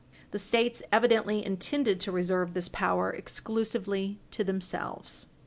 The 0.31 0.39
States 0.39 0.81
evidently 0.91 1.45
intended 1.45 1.99
to 1.99 2.11
reserve 2.11 2.55
this 2.55 2.67
power 2.67 3.11
exclusively 3.11 4.17
to 4.31 4.43
themselves. 4.43 5.27